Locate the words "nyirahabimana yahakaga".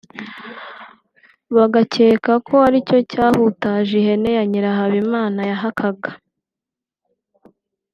4.49-6.11